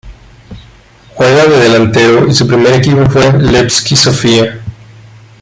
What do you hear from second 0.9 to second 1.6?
Juega de